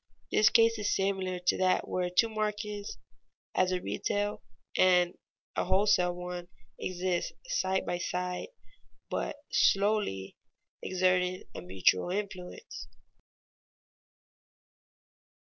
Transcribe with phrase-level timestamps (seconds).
[0.31, 2.97] This case is similar to that where two markets,
[3.53, 4.41] as a retail
[4.75, 5.15] and
[5.55, 6.47] a wholesale one,
[6.79, 8.47] exist side by side,
[9.11, 10.37] but slowly
[10.81, 12.87] exerting a mutual influence.